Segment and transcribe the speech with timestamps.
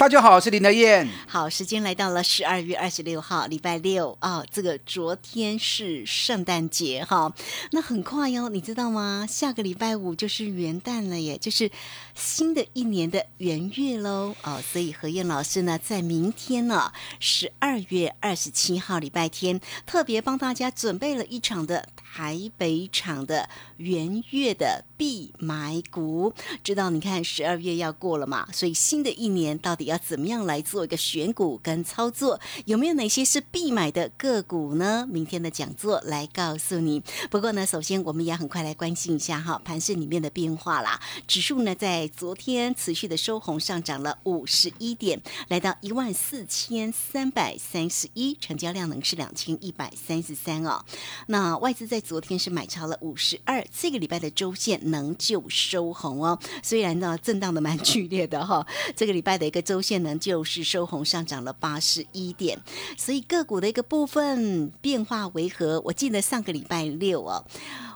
[0.00, 1.06] 大家好，我是林德燕。
[1.28, 4.42] 好，时间来到了十二月二十六号，礼拜六啊。
[4.50, 7.30] 这个昨天是圣诞节哈，
[7.72, 9.26] 那很快哟，你知道吗？
[9.28, 11.70] 下个礼拜五就是元旦了耶，就是
[12.14, 14.58] 新的一年的元月喽哦。
[14.62, 26.32] 所以何燕老师呢，在明天呢，十二月二十七号礼拜天，特别帮大家准备了一场的台北场的元月的必买股。
[26.62, 29.86] 知道你看十二月要过了嘛，所以新的一年到底？
[29.86, 32.38] 要怎么样来做一个选股跟操作？
[32.66, 35.06] 有没有哪些是必买的个股呢？
[35.10, 37.02] 明天的讲座来告诉你。
[37.30, 41.00] 不过呢，首先我们也很快来关心一下哈盘市里面的变化啦。
[41.26, 50.84] 指数呢在昨天持续的收红，上涨了五十一点，来到一万四千三百三十一，成交量呢是两千一百三十三哦。
[51.28, 56.38] 那外资在昨天是买超了五十二，这个礼拜的周线能就收红哦。
[56.62, 59.80] 虽然呢震荡的蛮剧烈的哈， 这个礼拜的一个周。
[59.80, 62.58] 线呢就是收红上涨了八十一点，
[62.98, 65.80] 所以个股的一个部分变化为何？
[65.80, 67.42] 我记得上个礼拜六哦，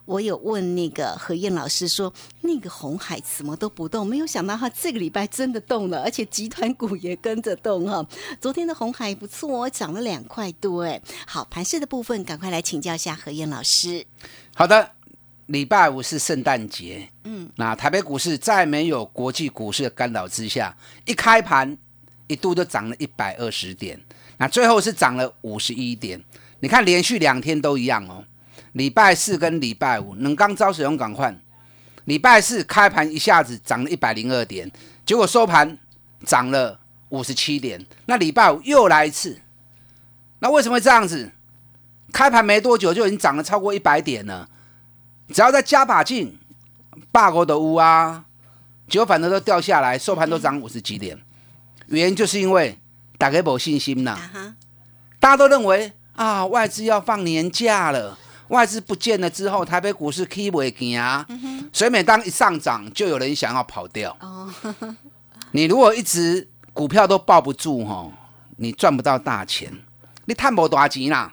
[0.07, 8.03] 我有问那个何燕老师说，那个红海什么都不动，没有想到他这个礼拜真的动了，而且集团股也跟着动哈。
[8.41, 10.99] 昨天的红海不错，涨了两块多哎。
[11.27, 14.07] 好，盘势的部分赶快来请教一下何燕老师。
[14.55, 14.91] 好的，
[15.47, 21.77] 礼拜五是圣诞节，嗯，那台北股市在没有国际股市的干扰之下，一开盘。
[22.27, 24.01] 一度就涨了一百二十点，
[24.39, 26.19] 那最后是涨了五十一点。
[26.61, 28.25] 你看连续两天都一样哦，
[28.73, 31.37] 礼拜四跟礼拜五能刚招使用赶快，
[32.07, 34.73] 礼拜四开盘一下子涨了一百零二点，
[35.05, 35.77] 结果收盘
[36.25, 37.85] 涨了五十七点。
[38.07, 39.39] 那礼拜五又来一次，
[40.39, 41.31] 那为什么会这样子？
[42.11, 44.49] 开盘没多久就已经涨了超过一百点了，
[45.29, 46.39] 只要再加把劲，
[47.11, 48.25] 霸国的屋啊，
[48.89, 51.19] 结果反正都掉下来，收盘都涨五十几点。
[51.87, 52.79] 原因就是因为
[53.19, 54.17] 大家没信心呐，
[55.19, 58.19] 大家都认为啊外资要放年假了，
[58.49, 61.27] 外资不见了之后，台北股市 keep 不行啊，
[61.73, 64.17] 所以每当一上涨，就有人想要跑掉。
[65.53, 68.11] 你如果一直股票都抱不住哈，
[68.57, 69.73] 你赚不到大钱，
[70.25, 71.33] 你探不多钱啦。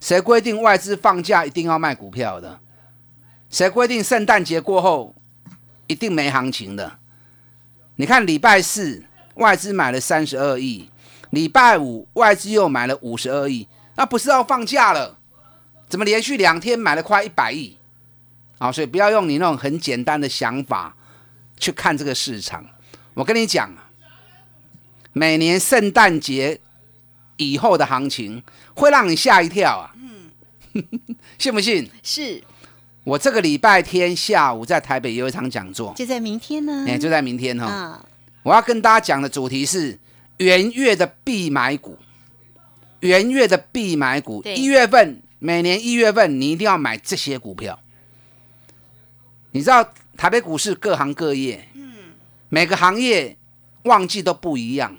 [0.00, 2.60] 谁规定外资放假一定要卖股票的？
[3.56, 5.14] 谁规定圣诞节过后
[5.86, 6.98] 一定没行情的？
[7.94, 9.02] 你看礼拜四。
[9.36, 10.90] 外资买了三十二亿，
[11.30, 15.18] 礼拜五外资又买了五十二亿，那不是要放假了？
[15.88, 17.78] 怎么连续两天买了快一百亿？
[18.58, 20.94] 啊，所以不要用你那种很简单的想法
[21.58, 22.64] 去看这个市场。
[23.14, 23.74] 我跟你讲，
[25.14, 26.60] 每年圣诞节
[27.38, 28.42] 以后的行情
[28.74, 29.94] 会让你吓一跳啊！
[29.96, 30.84] 嗯，
[31.38, 31.90] 信不信？
[32.02, 32.42] 是
[33.06, 36.84] 我这个礼拜天下午在台北有一场讲座，就在明天呢。
[36.88, 38.04] 哎，就在明天哈。
[38.42, 39.96] 我要跟大家讲的主题是
[40.38, 41.96] 元月的必买股，
[42.98, 47.78] 元月的必买股，一月份每年一月份你一定要买这些股票。
[49.52, 51.92] 你知道台北股市各行各业，嗯，
[52.48, 53.36] 每个行业
[53.84, 54.96] 旺季都不一样，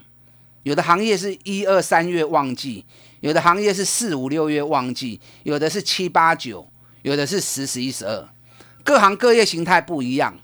[0.64, 2.86] 有的行业是一二三月旺季，
[3.20, 6.66] 有的行业是四五六月旺季，有的是七八九，
[7.02, 8.30] 有的是十十一十二，
[8.84, 10.38] 各行各业形态不一样，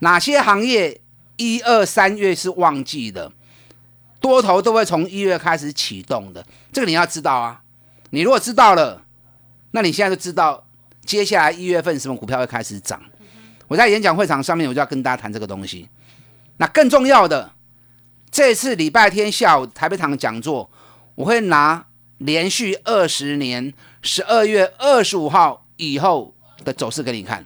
[0.00, 1.00] 哪些行业？
[1.42, 3.32] 一二三月是旺季的，
[4.20, 7.62] 多头都会从一月开始启动的，这个你要知道啊。
[8.10, 9.02] 你如果知道了，
[9.70, 10.66] 那你现在就知道
[11.06, 13.00] 接下来一月份什么股票会开始涨。
[13.68, 15.88] 我在演讲会场上面，我就要跟大家谈这个东西。
[16.58, 17.52] 那更重要的，
[18.30, 20.70] 这次礼拜天下午台北场讲座，
[21.14, 21.86] 我会拿
[22.18, 27.44] 连续二十年十二月二十五号以后的走势给你看。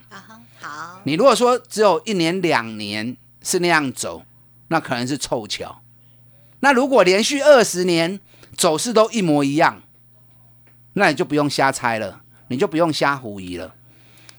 [0.61, 3.17] 好，你如果说只有一年两年。
[3.47, 4.25] 是那样走，
[4.69, 5.83] 那可能是凑巧。
[6.61, 8.19] 那如果连续二十年
[8.57, 9.83] 走势都一模一样，
[10.95, 13.75] 那你就不用瞎猜了，你就不用瞎狐疑了。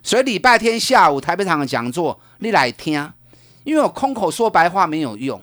[0.01, 3.13] 所以礼拜天下午台北场的讲座，你来听，
[3.63, 5.39] 因为我空口说白话没有用，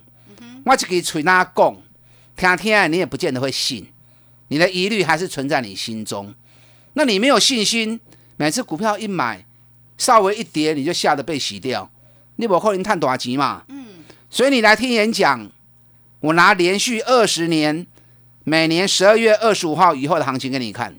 [0.66, 1.76] 我就给嘴那讲，
[2.34, 3.92] 听听你也不见得会信，
[4.48, 6.34] 你的疑虑还是存在你心中。
[6.94, 8.00] 那你没有信心，
[8.36, 9.44] 每次股票一买，
[9.96, 11.90] 稍微一跌你就吓得被洗掉，
[12.36, 13.64] 你不可能探大钱嘛。
[13.68, 14.04] 嗯。
[14.30, 15.50] 所以你来听演讲，
[16.20, 17.86] 我拿连续二十年，
[18.44, 20.94] 每年十二月二十五号以后的行情给你看，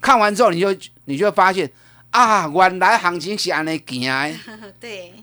[0.00, 1.70] 看完之后你就你就会发现。
[2.10, 4.36] 啊，原来行情是安尼行，
[4.80, 5.14] 对，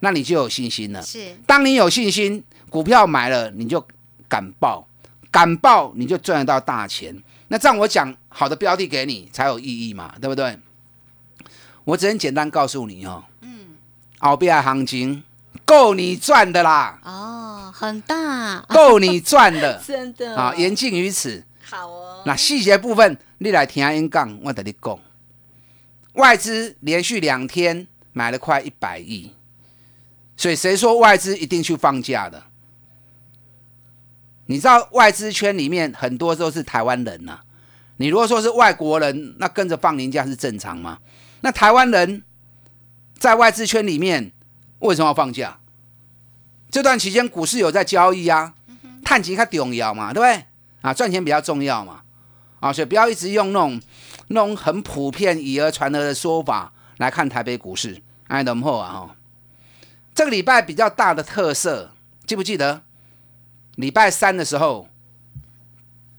[0.00, 1.00] 那你就有信心了。
[1.00, 3.82] 是，当你有信心，股票买了你就
[4.28, 4.86] 敢报，
[5.30, 7.16] 敢报你就赚得到大钱。
[7.48, 10.58] 那这样我讲好的标的给你才有意义嘛，对不对？
[11.84, 13.76] 我只能简单告诉你哦，嗯，
[14.18, 15.22] 澳币行情
[15.64, 16.98] 够你赚的啦。
[17.04, 21.44] 哦，很大，够你赚的， 真的啊，言尽于此。
[21.62, 24.98] 好哦，那细节部分你来听演讲，我跟你讲。
[26.14, 29.30] 外资连续两天买了快一百亿，
[30.36, 32.42] 所以谁说外资一定去放假的？
[34.46, 37.40] 你知道外资圈里面很多都是台湾人呐。
[37.98, 40.98] 你如果说是外国人，那跟着放年假是正常吗？
[41.40, 42.22] 那台湾人
[43.18, 44.32] 在外资圈里面
[44.80, 45.58] 为什么要放假？
[46.70, 48.54] 这段期间股市有在交易啊，
[49.04, 50.44] 探钱较重要嘛，对不对？
[50.82, 52.02] 啊，赚钱比较重要嘛，
[52.60, 53.80] 啊，所以不要一直用那种。
[54.28, 59.16] 那种很普遍、以讹传讹的说法来看台北股市，哎，等后啊哈，
[60.16, 61.92] 这个礼拜比较大的特色，
[62.26, 62.82] 记不记得？
[63.76, 64.88] 礼拜三的时候，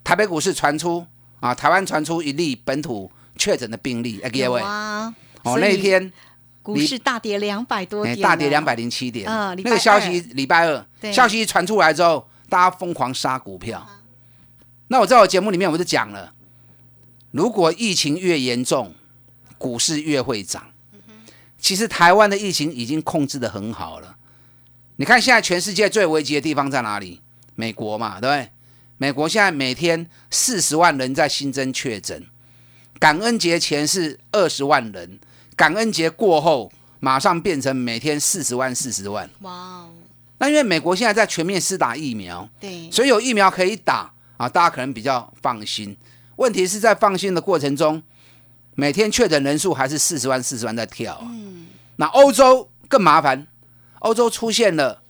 [0.03, 1.05] 台北股市传出
[1.39, 5.13] 啊，台湾传出一例本土确诊的病例，哎，各位，哦，
[5.59, 6.11] 那一天
[6.63, 13.87] 股市大跌两百多点，大跌两百零七点，嗯，那个消息礼拜二消息传出来之后，大家疯狂杀股票。
[14.87, 16.33] 那我在我节目里面我就讲了。
[17.31, 18.95] 如果疫情越严重，
[19.57, 20.63] 股市越会涨。
[21.59, 24.15] 其实台湾的疫情已经控制的很好了。
[24.95, 27.21] 你看现在全世界最危急的地方在哪里？
[27.57, 28.49] 美国嘛，对不对？
[28.99, 32.25] 美国现在每天四十万人在新增确诊，
[32.99, 35.19] 感恩节前是二十万人，
[35.55, 39.29] 感恩节过后马上变成每天四十万、四十万。
[39.41, 39.89] 哇哦！
[40.39, 45.97] 那因为美国现在在全面施打疫苗，对，所以有疫苗可以打啊，大家可能比较放心。
[46.37, 48.01] 问题是在放心的过程中，
[48.75, 51.19] 每天确诊人数还是四十万、四十万在跳。
[51.23, 53.47] 嗯，那欧洲更麻烦，
[53.99, 55.01] 欧洲出现了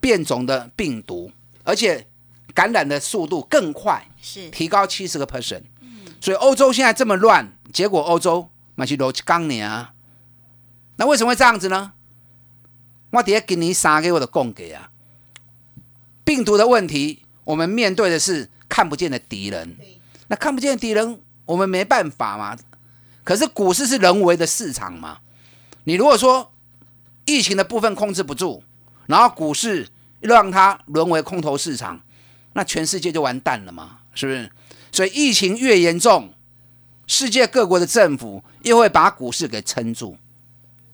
[0.00, 1.30] 变种的病毒，
[1.64, 2.06] 而且
[2.54, 5.62] 感染的速度更快，是提高七十个 percent。
[5.80, 9.94] 嗯，所以欧洲现在这么乱，结果欧洲那是罗刚年啊。
[10.96, 11.92] 那为什么会这样子呢？
[13.10, 14.90] 我底下给你撒给我的供给啊，
[16.24, 19.76] 病毒的问题，我们面对的是看不见的敌人。
[20.28, 22.56] 那看不见敌人，我们没办法嘛。
[23.22, 25.18] 可是股市是人为的市场嘛。
[25.84, 26.52] 你如果说
[27.26, 28.62] 疫情的部分控制不住，
[29.06, 29.88] 然后股市
[30.22, 32.00] 让它沦为空头市场，
[32.54, 34.50] 那全世界就完蛋了嘛，是不是？
[34.90, 36.32] 所以疫情越严重，
[37.06, 40.16] 世界各国的政府又会把股市给撑住，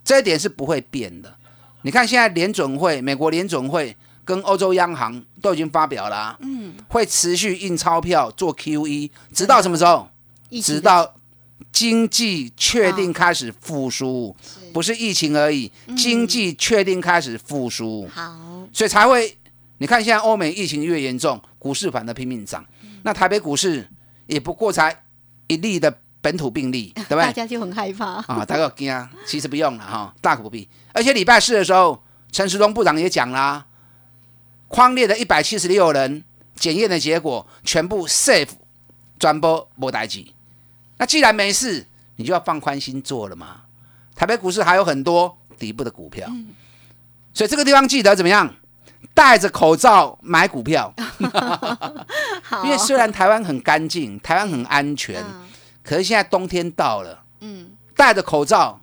[0.03, 1.37] 这一点是不会变的。
[1.83, 3.97] 你看现在联准会，美国联准会。
[4.25, 10.07] 跟欧洲央行都已经发表了，嗯，会持续印钞票做 QE，直到什么时候？
[10.63, 11.15] 直到
[11.73, 14.37] 经济确定开始复苏，
[14.75, 18.39] 不是疫情而已，经济确定开始复苏，好，
[18.73, 19.37] 所以才会。
[19.81, 22.67] 你看现在欧美疫情越严重，股市反而拼命涨，
[23.05, 23.89] 那台北股市
[24.27, 25.05] 也不过才
[25.47, 27.23] 一例的本土病例， 对不对？
[27.23, 30.69] 大家就很害怕啊，大家惊，其实不用了哈，大可不必。
[30.93, 33.67] 而且礼拜四的时候，陈时中部长也讲啦。
[34.67, 36.25] 框列的一百七十六人
[36.57, 38.51] 检验的结果全部 safe，
[39.17, 40.35] 转播莫代机。
[40.97, 43.63] 那既然没事，你就要放宽心做了嘛。
[44.17, 46.29] 台北股市还有很多底部的股票，
[47.39, 48.53] 所以这个地方记得怎么样？
[49.15, 50.93] 戴着口罩买股票。
[52.65, 55.25] 因为虽然台湾很干净，台湾很安全，
[55.85, 58.81] 可是现在冬天到了，嗯，戴着口罩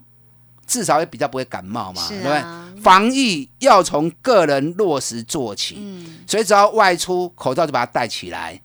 [0.66, 2.42] 至少也比较不会感冒嘛，对不对？
[2.82, 8.65] 防疫要从个人落实做起，嗯，所以只要外出，口罩就把它戴起来啊。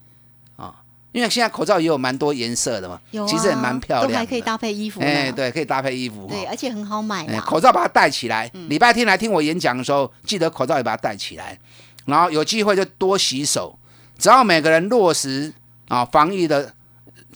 [1.12, 5.00] 因为现在口罩也有蛮多颜色的嘛，其实也蛮漂亮，都还可以搭配衣服。
[5.00, 7.26] 哎，对，可以搭配衣服，对，而且很好买。
[7.40, 11.58] 口罩把它戴起来，礼拜天来听我演讲的时候，记得口罩也把它戴起来。
[12.06, 13.78] 然后有机会就多洗手，
[14.18, 15.52] 只要每个人落实
[15.88, 16.72] 啊防疫的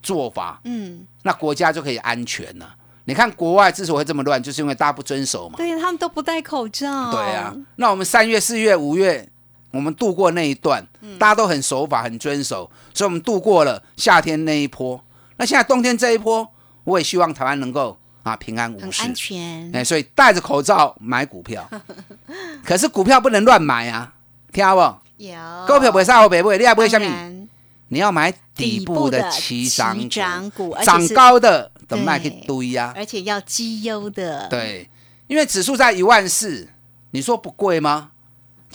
[0.02, 2.74] 做法，嗯，那国家就可以安全了。
[3.04, 5.56] 你看国外之所以会这么乱，就是因为大家不遵守嘛。
[5.58, 7.12] 对他们都不戴口罩。
[7.12, 9.28] 对啊，那我们三月、四月、五月，
[9.74, 10.86] 我们度过那一段，
[11.18, 15.02] 大家都很守法、很遵守，所以我们度过了夏天那一波。
[15.36, 16.48] 那那现在冬天这一波，
[16.84, 19.70] 我也希望台湾能够啊平安无事，很安全。
[19.74, 21.68] 哎，所以戴着口罩买股票，
[22.64, 24.14] 可是股票不能乱买啊，
[24.50, 24.96] 听到不？
[25.18, 27.46] 有股票不会杀我不会，你还不会下面？
[27.88, 34.88] 你要买底底部的起起涨涨股涨高的等卖去对堆呀、而且要绩优的，，对，
[35.26, 36.70] 因为指数在一万四，
[37.10, 38.12] 你说不贵吗？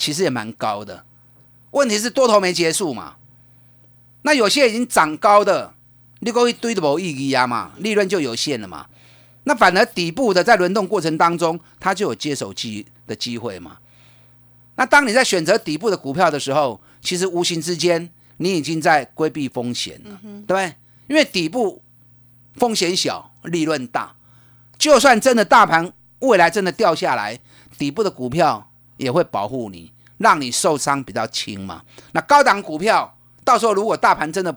[0.00, 1.04] 其实也蛮高的。
[1.72, 3.16] 问题是多头没结束嘛？
[4.22, 5.74] 那有些已经涨高的，
[6.20, 8.86] 你够一堆的没意义啊嘛，利润就有限了嘛。
[9.44, 13.76] 那反而底部的在轮动过程当中，它就有接手机的机会嘛。
[14.76, 20.74] 那当你在选择底部的股票的时候，其实无形之间你已经在规避风险了，对不对？
[21.08, 21.82] 因为底部
[22.54, 24.14] 风险小，利润大。
[24.78, 27.38] 就算真的大盘未来真的掉下来，
[27.76, 28.69] 底部的股票
[29.00, 31.82] 也会保护你，让你受伤比较轻嘛。
[32.12, 34.56] 那高档股票，到时候如果大盘真的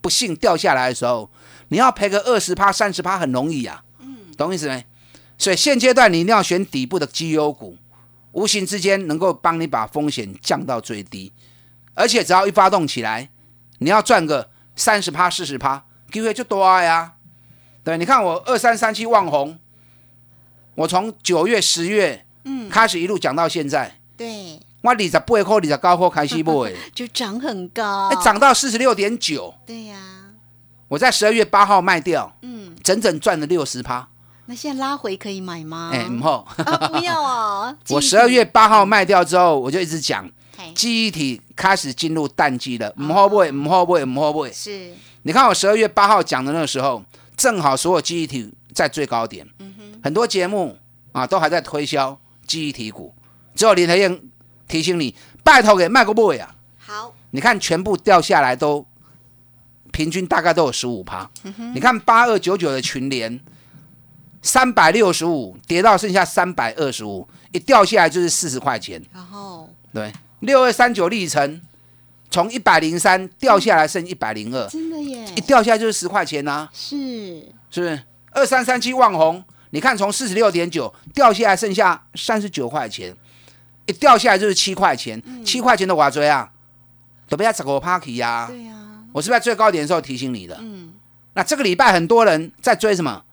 [0.00, 1.30] 不幸掉下来的时候，
[1.68, 3.84] 你要赔个二十趴、三十趴很容易啊。
[4.00, 4.84] 嗯，懂意思没？
[5.38, 7.76] 所以现阶段你一定要选底部的绩优股，
[8.32, 11.32] 无形之间能够帮你把风险降到最低，
[11.94, 13.28] 而且只要一发动起来，
[13.78, 17.14] 你要赚个三十趴、四十趴，机会就多呀。
[17.84, 19.58] 对，你看我二三三七旺红，
[20.76, 30.00] 我从九月、十月，嗯，开始一路讲到现在，对，我二十八块、二十九块开始买， 就涨很高，哎，涨到四十六点九，对呀，
[30.88, 34.08] 我在十二月八号卖掉，嗯，整整赚了六十趴。
[34.46, 35.90] 那现在拉回可以买吗？
[35.94, 40.72] 哎，唔好，啊，不要哦， 我十二月八号卖掉之后，我就一直讲，嘿。
[40.74, 44.50] 记忆体开始进入淡季了，唔好买，唔好买，唔好买。
[44.52, 44.92] 是。
[45.22, 47.00] 你看我十二月八号讲的那个时候，
[47.36, 49.72] 正好所有记忆体在最高点，嗯
[50.02, 50.76] 很多节目
[51.12, 52.18] 啊都还在推销
[52.52, 53.14] 记忆体股，
[53.54, 54.20] 只有林台燕
[54.68, 56.54] 提醒你，拜托给卖个不啊！
[56.76, 58.84] 好，你看全部掉下来都
[59.90, 61.30] 平均大概都有十五趴。
[61.72, 63.40] 你看八二九九的群联，
[64.42, 69.02] 三百六十五跌到剩下三百二十五，一掉下来就是四十块钱。
[69.14, 71.58] 然后对，六二三九历程
[72.30, 78.02] 从一百零三掉下来剩一百零二，真的耶一，掉下来就是十块钱呐、是是不是？
[78.32, 79.42] 二三三七旺红，
[79.72, 83.14] 你看从四十六点九掉下来剩下三十九块钱，
[83.86, 86.52] 一掉下来就是七块钱，七、块钱的瓦追啊，
[87.28, 88.46] 都被他整个 party 呀。
[88.48, 88.74] 对呀，
[89.12, 90.56] 我是不是在最高点的时候提醒你的？
[90.60, 90.92] 嗯，
[91.34, 93.24] 那这个礼拜很多人在追什么？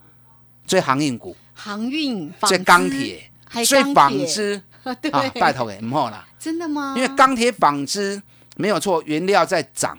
[0.66, 4.62] 追航运股，航运、追钢铁，还追，纺织。
[5.02, 6.94] 对，啊，拜托给唔好啦，真的吗？
[6.96, 8.22] 因为钢铁、纺织
[8.56, 9.98] 没有错，原料在涨，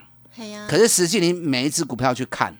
[0.68, 2.56] 可是实际你每一只股票去看，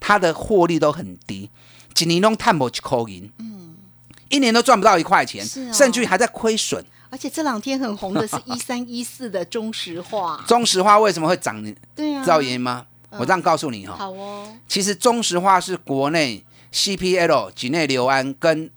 [0.00, 1.50] 它的获利都很低，
[1.96, 3.76] 一年都探不一块银，嗯，
[4.28, 6.84] 一年都赚不到一块钱，甚至于还在亏损。
[7.10, 11.64] 而且这两天很红的是 一三一四的中石化，中石化为什么会涨？
[11.64, 12.86] 你对啊，知道原因吗？
[13.10, 18.70] 我这样告诉你哈、好哦，其实中石化是国内 CPL 几内硫胺跟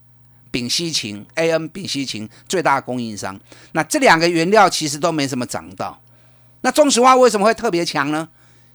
[0.50, 3.38] 丙烯嗪 AN 丙烯嗪最大的供应商。
[3.74, 6.00] 那这两个原料其实都没什么涨到。
[6.62, 8.30] 那中石化为什么会特别强呢？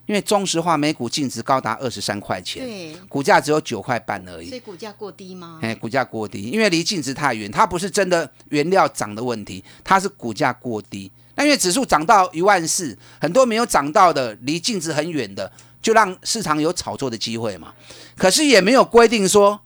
[0.07, 4.49] 因为中石化每股净值高达二十三块钱，对，股价只有九块半而已。
[4.49, 5.59] 所以股价过低吗？
[5.63, 11.11] 哎，股价过低，因为离净值太远，它不是真的原料涨的问题，它是股价过低。
[11.35, 15.51] 那因为指数涨到一万四，很多没有涨到的，离净值很远的，
[15.83, 17.75] 就让市场有炒作的机会嘛。
[18.17, 19.61] 可是也没有规定说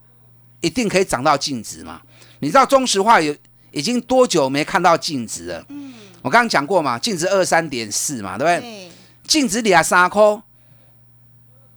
[0.63, 2.01] 一定可以涨到净值嘛。
[2.41, 3.33] 你知道中石化有
[3.71, 5.65] 已经多久没看到净值了？
[5.69, 5.93] 嗯，
[6.23, 8.61] 我刚刚讲过嘛，净值二三点四嘛，对不对？
[8.61, 8.90] 对，
[9.31, 10.21] 净值俩三块，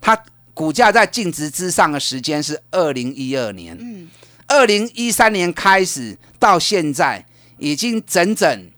[0.01, 0.19] 它
[0.55, 4.09] 股价在净值之上的时间是二零一二年，嗯，
[4.47, 7.23] 二零一三年开始到现在，
[7.59, 8.71] 已经整整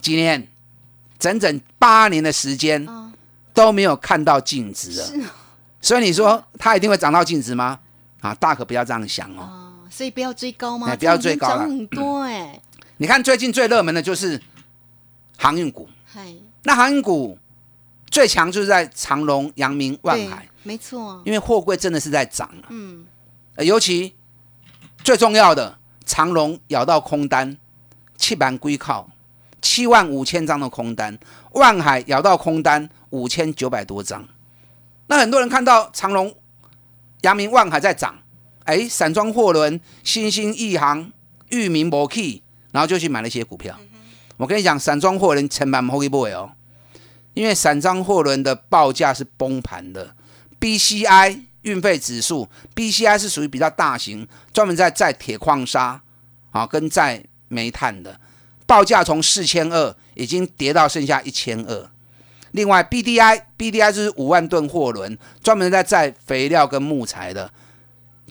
[0.00, 0.48] 几年，
[1.18, 3.12] 整整八年的时间啊
[3.52, 5.04] 都没有看到净值了。
[5.04, 5.20] 是
[5.82, 7.78] 所以你说它一定会涨到净值吗？
[8.22, 9.42] 啊，大可不要这样想哦。
[9.42, 10.86] 哦，所以不要追高吗？
[10.88, 12.58] 哎不要追高了涨很多哎，
[12.96, 14.40] 你看最近最热门的就是
[15.36, 17.38] 航运股，嗨，那航运股
[18.14, 22.66] 最强就是在长隆、阳明、万海，，没错，因为货柜真的是在涨啊。
[22.68, 23.04] 嗯，
[23.56, 24.14] 呃尤其
[25.02, 27.56] 最重要的，长隆咬到空单，
[28.16, 29.10] 七板归靠
[29.60, 31.18] 七万五千张的空单，
[31.54, 34.24] 万海咬到空单五千九百多张。
[35.08, 36.32] 那很多人看到长隆、
[37.22, 38.16] 阳明、万海在涨，
[38.62, 41.10] 哎，散装货轮、新兴亿航、
[41.48, 43.76] 裕民、博 key，然后就去买了一些股票。
[44.36, 46.52] 我跟你讲，散装货轮成本不会不会哦，
[47.34, 50.14] 因为散装货轮的报价是崩盘的
[50.60, 56.00] ，BCI 运费指数，BCI 是属于比较大型，专门在载铁矿砂
[56.52, 58.20] 啊跟载煤炭的，
[58.66, 61.90] 报价从四千二已经跌到剩下一千二。
[62.52, 67.50] 另外 BDI，BDI 就是五万吨货轮，专门在载肥料跟木材的。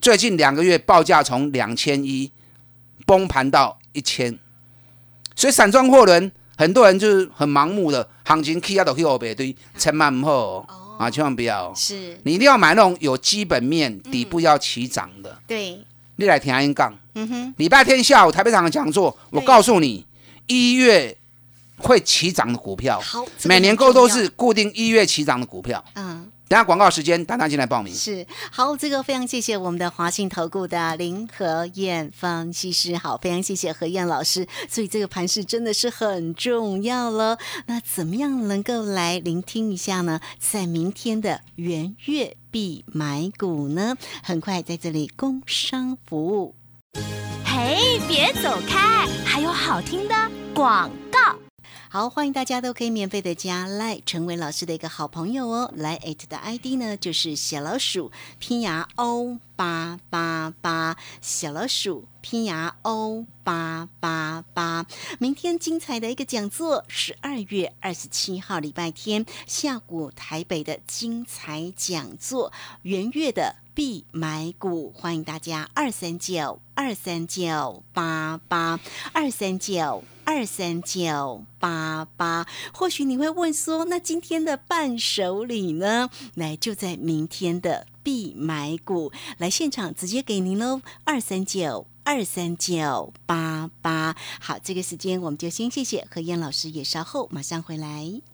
[0.00, 2.32] 最近两个月报价从两千一
[3.04, 4.38] 崩盘到一千，
[5.36, 11.74] 所以散装货轮很多人就是很盲目的，行情 K 压到 K 后背堆，千万不好啊，千万不要。
[11.74, 15.36] 是，你一定要买那种有基本面、底部要起涨的。
[15.46, 15.84] 对，
[16.16, 16.96] 你来听阿英讲。
[17.14, 20.04] 嗯哼，礼拜天下午台北场的讲座，我告诉你，
[20.46, 21.16] 一月
[21.78, 25.84] 会起涨的股票，好，每年购都是固定一月起涨的股票。
[25.94, 26.30] 嗯。
[26.46, 27.92] 等下广告时间，大家进来报名。
[27.94, 34.46] 是好，这个非常谢谢我们的华信投顾的林和燕分析师，好，非常谢谢何燕老师。
[34.68, 37.38] 所以这个盘势真的是很重要了。
[37.66, 40.20] 那怎么样能够来聆听一下呢？
[40.38, 43.96] 在明天的元月必买股呢？
[44.22, 46.54] 很快在这里工商服务。
[47.44, 50.14] 嘿，别走开，还有好听的
[50.54, 51.43] 广告。
[51.94, 55.70] 好，欢迎大家都可以免费的加赖，成为老师的一个好朋友哦。
[55.76, 58.10] 来 at 的 ID 呢就是小老鼠
[58.40, 64.84] 拼牙 O 八八八，小老鼠拼牙 O 八八八。
[65.20, 73.54] 明天精彩的一个讲座，十二月二十七号礼拜天下午台北的精彩讲座，元月的。
[73.72, 78.78] 必买股，欢迎大家二三九二三九八八
[79.12, 82.46] 二三九二三九八八。
[82.72, 86.10] 或许你会问说，那今天的伴手礼呢？
[86.34, 91.86] 来，就在明天的必买股来现场直接给您喽，二三九。
[92.06, 98.33] 二三九八八，好，这个时间我们就先谢谢何燕老师，也稍后马上回来。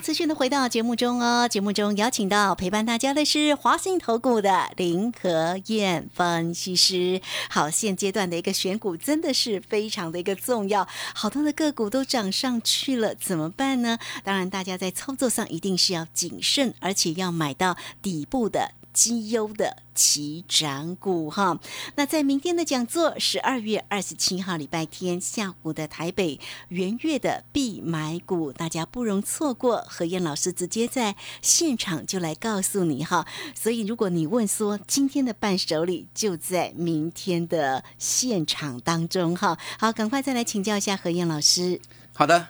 [0.00, 1.46] 好，持续的回到节目中哦。
[1.46, 7.20] 节目中邀请到陪伴大家的是华信投顾的林和燕分析师。
[7.50, 13.98] 好，现阶段的一个选股真的是非常的一个重要，好多的个股都涨上去了，怎么办呢？
[14.24, 18.72] 当然，大家在操作上一定是要谨慎，而且要买到底部的。
[19.00, 21.58] 绩优的起涨股哈，
[21.96, 29.82] 那在明天的讲座，十二月二十七号礼拜天下午的台北元月的必买股，大家不容错过。
[29.88, 41.80] 何燕老师直接在现场就来告诉你哈，所以如果你问说今天的伴手礼就在明天的现场当中哈，好，赶快再来请教一下何燕老师。
[42.12, 42.48] 好的，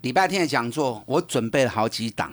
[0.00, 2.32] 礼拜天的讲座我准备了好几档，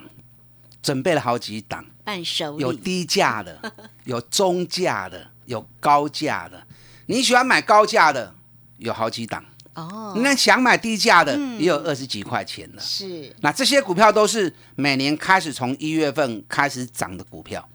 [0.81, 1.85] 准备了好几档。
[2.03, 3.73] 伴手礼有低价的，
[4.05, 6.65] 有中价的，有高价的。
[7.05, 8.33] 你喜欢买高价的，
[8.77, 9.43] 有好几档。
[9.75, 12.79] 哦，那想买低价的，也有二十几块钱的。
[12.79, 17.67] 是那这些股票都是每年开始从一月份开始涨的股票。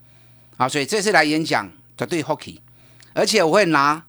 [0.56, 2.58] 好，所以这次来演讲绝对 hockey，
[3.14, 4.04] 而且我会拿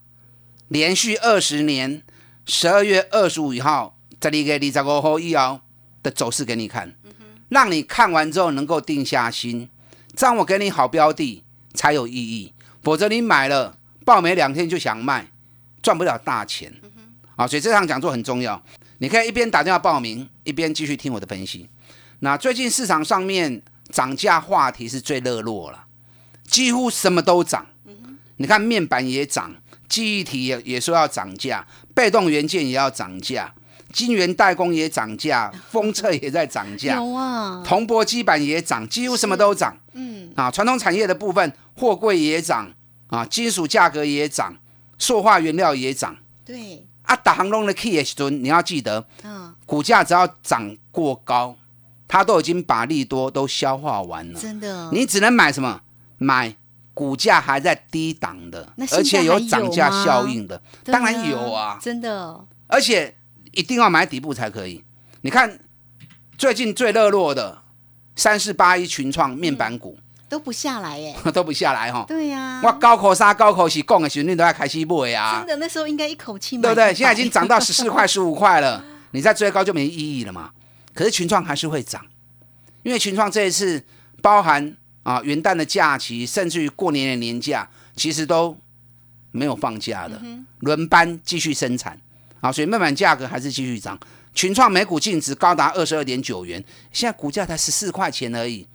[0.68, 2.02] 连续二十年
[2.46, 5.60] 十二月二十五号这里给李十五号一后
[6.02, 6.94] 的走势给你看，
[7.48, 9.68] 让你看完之后能够定下心。
[10.16, 11.42] 这样我给你好标的
[11.74, 15.30] 才有意义，否则你买了报没两天就想卖，
[15.82, 16.72] 赚不了大钱。
[17.36, 18.62] 啊，所以这场讲座很重要，
[18.98, 21.68] 你可以一边打电话报名，一边继续听我的分析。
[22.18, 25.84] 那最近市场上面涨价话题是最热络了，
[26.44, 27.66] 几乎什么都涨。
[28.36, 29.54] 你看面板也涨，
[29.88, 33.54] 记忆体也也说要涨价，被动元件也要涨价，
[33.92, 36.96] 晶圆代工也涨价， 封测也在涨价。
[36.96, 39.76] 有啊，铜箔基板也涨，几乎什么都涨。
[39.92, 42.72] 嗯，啊，传统产业的部分，货柜也涨，
[43.08, 44.56] 啊，金属价格也涨，
[44.98, 46.16] 塑化原料也涨。
[46.44, 51.56] 对，啊，打航龙的 K H 吨，你要记得，嗯，股价只要涨过高，
[52.08, 54.38] 它都已经把利多都消化完了。
[54.40, 55.80] 真的，你只能买什么？
[56.18, 56.54] 买
[56.92, 61.78] 股价还在低档的而且有涨价效应的，对当然有啊。
[61.80, 63.16] 真的，而且
[63.52, 64.84] 一定要买底部才可以。
[65.22, 65.58] 你看
[66.38, 67.62] 最近最热络的
[68.16, 71.14] 三四八一群创面板股、都不下来耶。
[71.34, 72.04] 都不下来哈。
[72.06, 76.94] 对呀、我高口杀高口是讲的时候，你都要开始买啊真，的那时候应该一口气买对不对？
[76.94, 80.50] 现在已经涨到 十四块、十五块了，你再追高就没意义了嘛。
[80.94, 82.04] 可是群创还是会涨，
[82.82, 83.84] 因为群创这一次
[84.22, 88.56] 包含啊元旦的假期，甚至于过年的年假，其实都
[89.30, 90.20] 没有放假的，
[90.60, 92.00] 轮班继续生产
[92.40, 93.98] 啊，所以面板价格还是继续涨。
[94.32, 98.68] 群创每股净值高达二十二点九元，现在股价才十四块钱而已，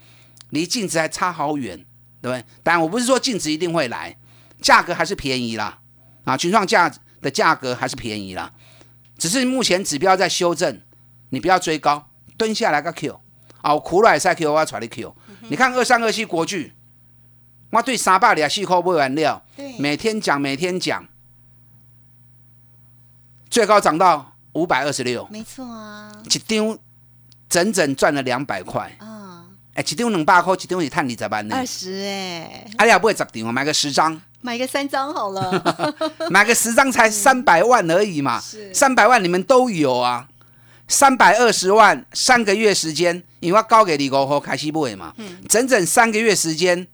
[0.49, 1.77] 离净值还差好远，
[2.21, 2.43] 对不对？
[2.61, 4.17] 当然我不是说净值一定会来，
[4.61, 5.79] 价格还是便宜啦，
[6.25, 8.51] 啊，群创价的价格还是便宜啦，
[9.17, 10.81] 只是目前指标在修正，
[11.29, 13.21] 你不要追高，蹲下来个 Q，
[13.61, 15.15] 啊，苦软赛 Q 我要传你 Q，
[15.47, 16.73] 你看二三二七国巨，
[17.71, 19.41] 我对三百两四块不完料，
[19.79, 21.07] 每天讲每天讲，
[23.55, 26.77] 最高涨到五百二十六，没错啊，一张
[27.47, 31.55] 整整赚了两百块，啊，哎，一张两百块，一张是赚二十万呢。
[31.55, 31.65] 二。
[31.65, 35.87] 十哎，哎呀，不会十张，买个十张，买个三张好了，
[36.29, 38.73] 买个十张才三百万而已嘛，是。
[38.73, 40.27] 三百万你们都有啊，
[40.89, 45.41] 三百二十万三个月时间，因为我高给你五号开始买嘛，嗯。
[45.47, 46.85] 整整三个月时间，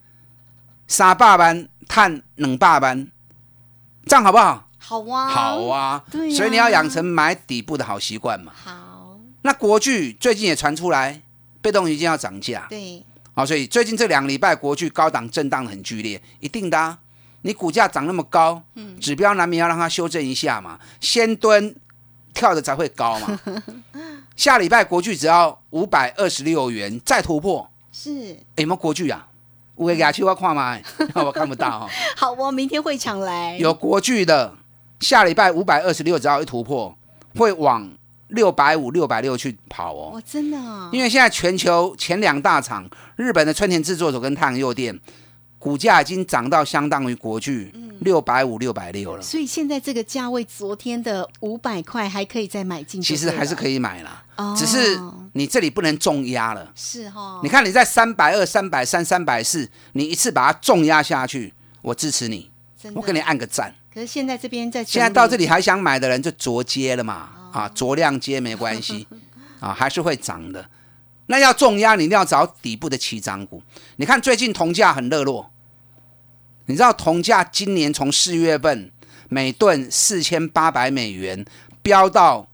[0.88, 3.08] 三百万赚两百万，
[4.06, 4.68] 这样好不好？
[4.92, 6.36] 好啊，好，啊，对呀。
[6.36, 8.52] 所以你要养成买底部的好习惯嘛。
[8.54, 11.22] 好，那国巨最近也传出来，
[11.62, 13.02] 被动元件要涨价，对，
[13.32, 17.00] 好、所以最近这两个礼拜国巨高档震荡得很剧烈，一定的、啊。
[17.44, 18.62] 你股价涨那么高，
[19.00, 21.74] 指标难免要让它修正一下嘛，先蹲
[22.34, 23.40] 跳的才会高嘛。
[24.36, 29.30] 下礼拜国巨只要五百二十六元再突破，是，诶有没有国巨啊？
[29.78, 30.78] 有个牙签我看嘛？
[31.16, 34.54] 我看不到哈、 好，我明天会抢来，有国巨的，
[35.02, 36.96] 下礼拜五百二十六只要一突破，
[37.36, 37.92] 会往
[38.30, 40.12] 六百五、六百六去跑哦。
[40.14, 44.98] 我真的啊，因为现在全球前两大厂，日本的春田制作所跟太阳诱电，
[45.60, 49.22] 股价已经涨到相当于国巨六百五、六百六了。
[49.22, 55.00] 所以现在这个价位，昨天的五百块还可以再买进，其实还是可以，以买啦，哦只是
[55.34, 56.72] 你这里不能重压了。
[56.76, 62.52] 是哦，你看你在三百二、三百三、三百四，你一次把它重压下去，我支持你，
[62.94, 63.74] 我给你按个赞。
[63.94, 69.06] 可是现在这边在，现在到这里，还想买的人就着接了嘛，啊，着量接没关系，
[69.60, 70.66] 啊，还是会涨的。
[71.26, 73.62] 那要重压，你一定要找底部的起涨股。
[73.98, 75.52] 你看最近铜价很热络，
[76.68, 78.90] 你知道铜价今年从四月份
[79.28, 81.46] 每吨四千八百美元
[81.82, 82.50] 飙到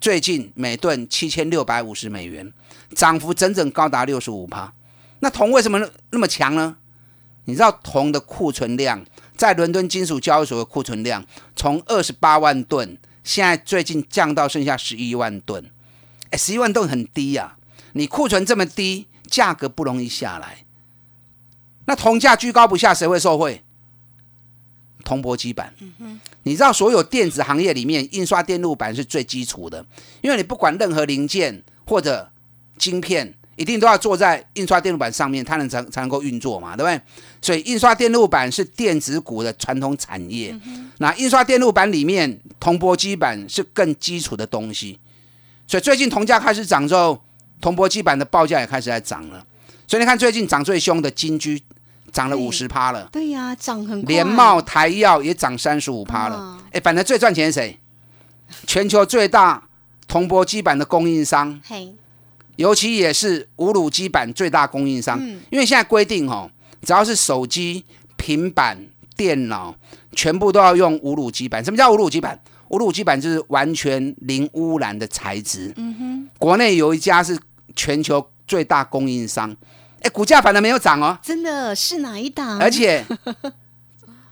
[0.00, 2.50] 最近每吨七千六百五十美元，
[2.94, 4.72] 涨幅整整高达六十五趴。
[5.20, 6.76] 那铜为什么那么强呢？
[7.44, 9.02] 你知道铜的库存量
[9.38, 11.24] 在伦敦金属交易所的库存量
[11.54, 15.70] 从二十八万吨，现在最近降到剩下十一万吨。
[16.30, 17.56] 哎，十一万吨很低呀、
[17.92, 20.64] 你库存这么低，价格不容易下来。
[21.86, 23.62] 那铜价居高不下，谁会受惠？
[25.04, 25.72] 铜箔基板。
[26.42, 29.86] 你知道所有电子行业里面，印刷电路板是最基础的，
[30.20, 32.32] 因为你不管任何零件或者
[32.76, 37.00] 晶片，一定都要坐在印刷电路板上面，它能才才能够运作嘛，对不对？
[37.42, 40.56] 所以印刷电路板是电子股的传统产业。
[40.98, 45.00] 那印刷电路板里面，铜箔基板是更基础的东西。
[45.66, 47.20] 所以最近铜价开始涨之后，
[47.60, 49.44] 铜箔基板的报价也开始在涨了。
[49.86, 51.60] 所以你看最近涨最凶的金居
[52.12, 53.08] 涨了五十趴了。
[53.10, 56.62] 对呀，涨很快，联茂、台药也涨三十五趴了嗯。
[56.72, 57.78] 哎、反正最赚钱是谁？
[58.66, 59.68] 全球最大
[60.06, 61.94] 铜箔基板的供应商，嘿，
[62.58, 65.16] 尤其也是无卤基板最大供应商。
[65.20, 66.50] 嗯因为现在规定哦，
[66.82, 67.84] 只要是手机、
[68.16, 68.76] 平板、
[69.16, 69.74] 电脑，
[70.12, 71.64] 全部都要用无卤基板。
[71.64, 72.38] 什么叫无卤基板？
[72.68, 75.72] 无卤基板就是完全零污染的材质。
[75.76, 77.38] 嗯哼，国内有一家是
[77.76, 79.56] 全球最大供应商，
[80.02, 81.16] 哎，股价反而没有涨哦。
[81.22, 82.58] 真的是哪一档？
[82.58, 83.06] 而且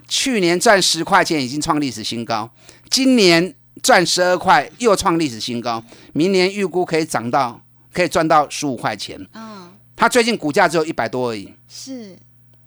[0.09, 2.51] 去年赚十块钱已经创历史新高，
[2.91, 7.61] 今年赚十二块又创历史新高，明年预估可以涨到
[7.97, 9.19] 可以赚到十五块钱。
[9.33, 12.19] 嗯，它最近股价只有一百多而已，是。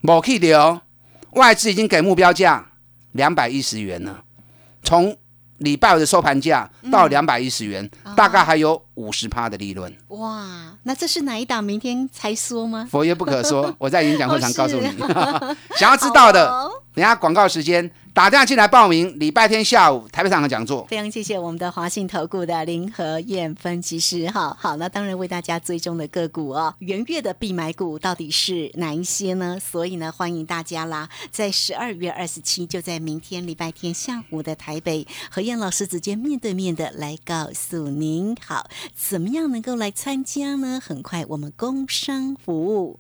[0.02, 0.82] 某 K 的哦，
[1.34, 2.66] 外资已经给目标价
[3.12, 4.24] 两百一十元了，
[4.82, 5.16] 从
[5.60, 9.96] 礼拜五的收盘价到两百一十元，大概还有五十趴的利润。
[10.10, 11.64] 哇，那这是哪一档？
[11.64, 12.88] 明天才说吗？
[12.92, 14.98] 佛曰不可说， 我在演讲会场哦告诉你是。
[15.80, 20.86] 想要知道的，哦等下广告时间打电话进来报名，礼拜天下午台北场的讲座。
[20.88, 24.58] 非常谢谢我们的华信投顾的林和燕分析师哈。
[24.60, 29.58] 好，那当然为大家追踪的个股哦，元月的必买股到底是哪一些呢？
[29.60, 40.80] 所以呢，欢迎大家啦，在十二月二十七，就在明天礼拜天下午的台北，何燕老师直接面对面的来告诉您，好，怎么样能够来参加呢？
[40.80, 43.00] 很快我们工商服务。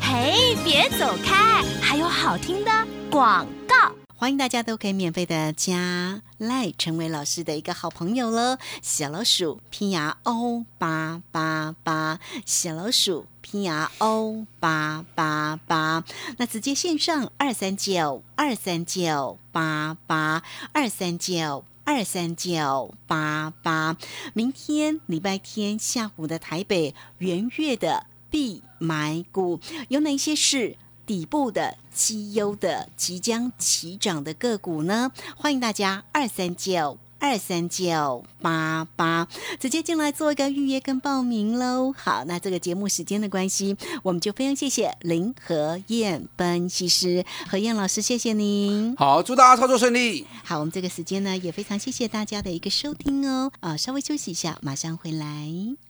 [0.00, 2.70] 嘿，别走开，还有好听的
[3.10, 3.92] 广告。
[4.14, 8.58] 欢迎大家都可以免费的加赖，成为老师的一个好朋友喽。
[8.82, 16.04] 小老鼠拼牙 O 八八八，小老鼠拼牙 O 八八八，
[16.36, 21.64] 那直接线上二三九二三九八八二三九。
[21.92, 23.96] 二三九八八。
[24.32, 35.10] 明天礼拜天下午的台北元月的必买股有哪些是底部的绩优的即将起涨的个股呢？
[35.36, 36.96] 欢迎大家二三九。
[37.20, 39.28] 二三九八八，
[39.60, 41.94] 直接进来做一个预约跟报名喽。
[41.96, 48.96] 好，那这个节目时间的关系，我们就非常谢谢林和燕分析师何燕老师，谢谢您。
[48.96, 50.26] 好，祝大家操作顺利。
[50.42, 53.52] 好，我们这个时间呢，也非常谢谢大家的一个收听哦。
[53.60, 55.89] 啊，稍微休息一下，马上回来。